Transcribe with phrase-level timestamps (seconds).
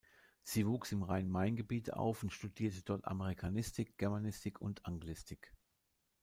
[0.41, 5.53] Sie wuchs im Rhein-Main-Gebiet auf und studierte dort Amerikanistik, Germanistik und Anglistik.